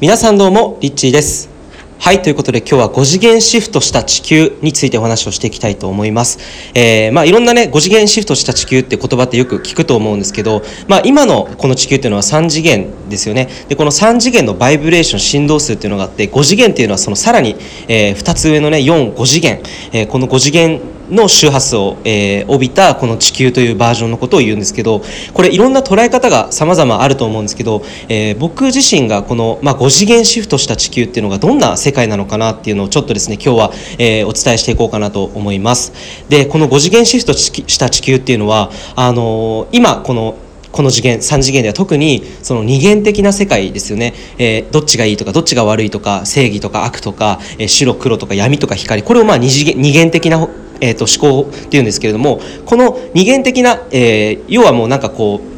[0.00, 1.48] 皆さんどうもリッチーです。
[1.98, 6.38] はいということで今日は5次元シフトした地球についてお話をしていきたいと思います、
[6.72, 13.48] えーまあ、いろんなね5次元シフトした地球って言葉ってよく聞くと思うんですけど、まあ、今のこの地球っていうのは3次元ですよね。
[13.68, 17.56] でこの3次元のバイブレーション振動数っていうのがあって5次元っていうのはそのさらに、
[17.88, 19.60] え2つ上のね45次元、
[19.92, 25.02] えーこの5次元の周波数を、えー帯びたこの地球というバージョンのことを言うんですけど
[25.34, 35.92] これいろんな捉え方が様々あると思うんですけど、えー僕自身がこの、まあ、5次元シフトした地球っていうのがどんな世界なのかなっていうのをちょっとですね今日は、えーお伝えしていこうかなと思います。
[36.28, 40.36] でこの5次元シフトした地球っていうのはあの今この
[40.78, 49.02] この次元3次元では特にその二元的な世界ですよね、えーどっちがいいとかどっちが悪いとか正義とか悪とか、えー白黒とか闇とか光。
[49.02, 50.48] これをまあ二次元二元的な、
[50.80, 55.57] えー、と思考っていうんですけれどもこの二元的な、えー要はもうなんかこう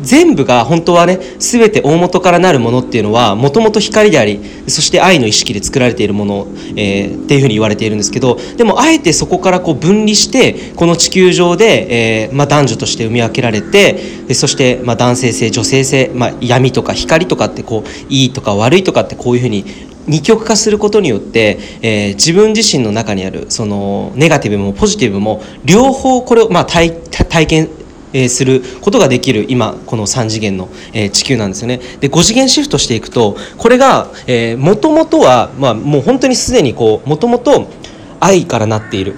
[0.00, 13.94] 全部が本当はね全て大元からなるものっていうのはもともと光でありそして愛の意識で作られているもの、えーっていうふうに言われているんですけどでもあえてそこからこう分離してこの地球上で、えーまあ、男女として生み分けられて
[14.26, 19.64] でそしてまあ男性性女性性、まあ、闇とか光とかってこういいとか悪いとかってこういうふうに
[20.06, 27.68] 二極化することによって、えー自分自身の中にあるそのネガティブもポジティブも両方これをまあ体体験
[28.12, 31.80] えーすることができる今この3次元の、えー地球なんですよね。
[32.00, 34.08] で5次元シフトしていくとこれが
[34.58, 37.68] もともとは、まあ、もう本当にすでにこうもともと
[38.20, 39.14] 愛からなっている。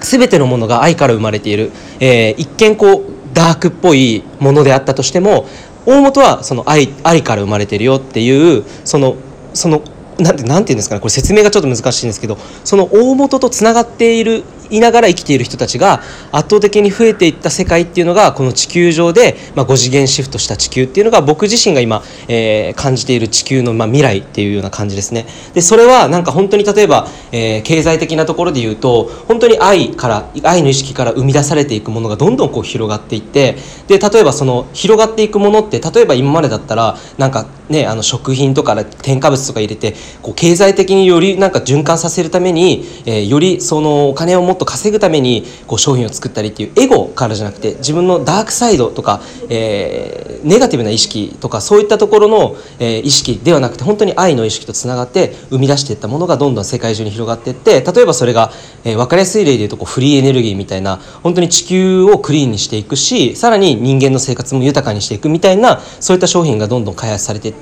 [0.00, 5.46] 全てのものが愛から生まれている、えー一見こうダークっぽいものであったとしても
[5.86, 9.16] 大元はその愛愛から生まれてるよっていうその
[9.54, 9.82] その
[10.18, 11.00] なんてなんていうんですかね。
[11.00, 16.00] これ説明がちょっと難しいんですけどその大元とつながっているいながら生きている人たちが
[16.32, 25.26] 圧倒的に増えていった世界っていうのがこの地球上で、まあ、5次元シフトした地球っていうのが僕自身が今、えー感じている地球の、まあ、未来っていうような感じですね。
[25.52, 33.56] でそれはなんか本当に例えば、えー経済的なところで言うと本当に愛から愛の意識から生み出されていくものがどんどんこう広がっていって
[33.86, 58.50] で例えばその広がっていくものって例えば今までだったらなんかねあの食品とか添加物とか入れてこう経済的によりなんか循環させるために、えーよりそのお金をもっと稼ぐためにこう商品を作ったりっていうエゴからじゃなくて自分のダークサイドとか、えーネガティブな意識とかそういったところの、えー意識ではなくて本当に愛の意識とつながって生み出していったものがどんどん世界中に広がっていって例えばそれが、
[58.84, 67.57] えー分かりやすい例で言うとこうフリーエネルギーみたいな本当に地球をクリーンにしていくしさらに人間の生活も豊かにしていくみたいなそういった商品がどんどん開発されていって、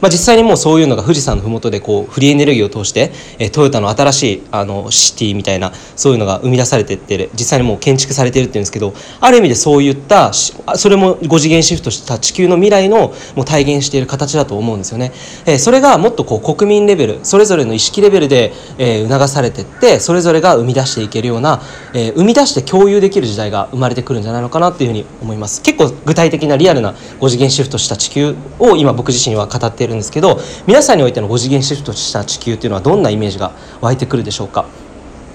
[0.00, 15.12] まあ、実際にもうそういうのが富士山の麓でこうフリーエネルギーを通して、えートヨタの新しいあのシティみたいなそういうのが生み出されてって実際にもう建築されてるっていうんですけどある意味でそういったそれも5次元シフトした地球の未来のもう体現している形だと思うんですよね。
[15.46, 21.60] えーそれがもっとこう国民レベルそれぞれの意識レベルで、えー促されてってそれぞれが生み出していけるような、
[21.92, 34.66] えー生み出して共有できる時代が生まれてくるんじゃないのかなっていうふうに思います結構具体的なリアルな5次元シフトした地球を今僕自身は語っているんですけど皆さんにおいての5次元シフトした地球っていうのはどんなイメージが湧いてくるでしょうか？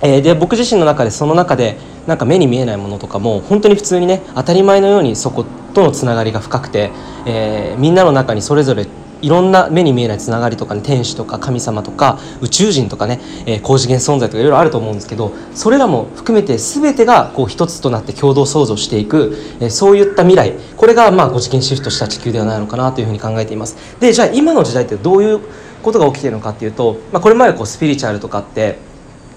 [0.02, 6.92] えーで僕自身の中でその中でなんか目に見えないものとかも本当に普通にね当たり前のようにそことのつながりが深くて、
[7.26, 8.88] えーみんなの中にそれぞれ
[9.26, 20.54] いろんな目に見えないつながりとかね天使とか神様とか宇宙人とかね、えー高次元存在とかいろいろあると思うんですけどそれらも含めて全てがこう一つとなって共同創造していく、えーそういった未来。
[20.78, 23.76] これがまあ5次元シフトした地球ではないのかなというふうに考えています。
[24.00, 25.40] でじゃあ今の時代ってどういう
[25.82, 28.78] ことが起きているのかっていうと、まあ、これまでこうスピリチュアルとかって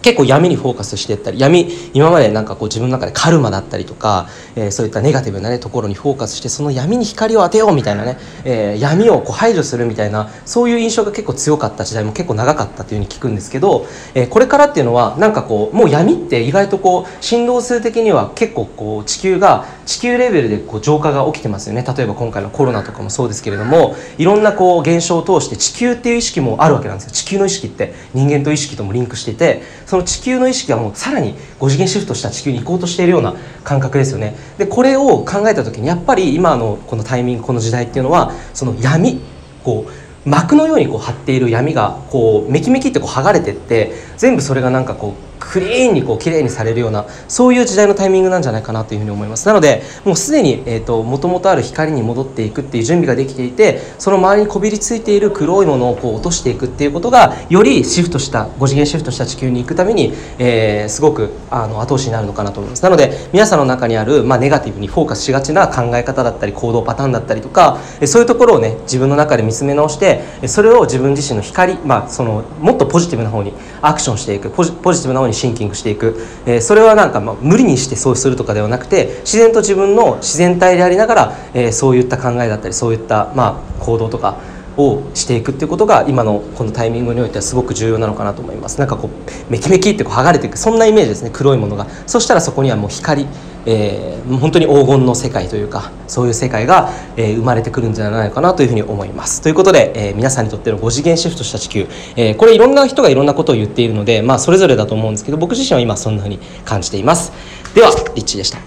[0.09, 4.27] 結構闇にフォーカスしていったり闇今までなんかこう自分の中でカルマだったりとか、
[4.57, 21.85] えーそういったネガティブな、ね、ところにフォーカスしてその闇に光を当てようみたいなね、えー闇をこう排除するみたいなそういう印象が結構強かった時代も結構長かったというふうに聞くんですけど、えーこれからっていうのはなんかこうもう闇って意外とこう振動数的には結構こう地球が地球レベルでこう浄化が起きてますよね。
[21.87, 27.13] 例えば今回のコロナとかもそうですけれどもいろんなこう現象を通して地球っていう意識もあるわけなんですよ。
[27.13, 33.35] 地球の意識って人間と意識ともリンクしていてその地球の意識はもうさらに5次元シフトした地球に行こうとしているような
[33.65, 34.37] 感覚ですよね。
[34.59, 39.21] でこれを考えた時にやっぱり今のこのタイミングこの時代っていうのはその闇
[39.65, 49.47] こう膜のようにこう張っている闇がこうめきめきってこう剥がれてって全部それがなんかこうクリーンにこう綺麗にされるようなそういう時代のタイミングなんじゃないかなというふうに思います。
[49.47, 62.83] なのでもうすでにもともとある光に戻っていくっていう準備ができていてその周りにこびりついている黒いものをこう落としていくっていうことがよりシフトした5次元シフトした地球に行くために、えー、すごくあの後押しになるのかなと思います。
[62.83, 73.53] なので皆さんの中にある、まあ、ネガティブにフォーカスしがちな考え方だったり行動パターンだったりとかそういうところをね自分の中で見つめ直してそれを自分自身の光、まあ、そのもっとポジティブな方に
[73.83, 76.17] アクションしていくポジティブな方にシンキングしていく、
[76.47, 84.39] えー、それはなんかまあ無理にしてそうするとかではなくて自然と自分の自然体でありながら、えー、そういった考えだったりそういったまあ行動とか
[84.79, 88.79] をしていくっていうことが今のこのタイミングにおいてはすごく重要なのかなと思います。
[88.79, 91.31] なんかこうメキメキってこう剥がれていくそんなイメージですね。
[91.33, 91.87] 黒いものが。
[92.07, 93.27] そしたらそこにはもう光
[93.71, 99.43] えー、本当に黄金の世界というかそういう世界が、えー、生まれてくるんじゃないかなというふうに思います。
[99.43, 101.87] ということで、えー、皆さんにとっての5次元シフトした地球、
[102.17, 107.33] えこれいろんな人がいろんなことを言っているので、まあ、それぞれだと思うんですけど僕自身は今そんなふうに感じています。
[107.75, 108.57] ではリッチでした。